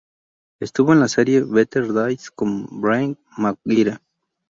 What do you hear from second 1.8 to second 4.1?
Days" como Brian McGuire.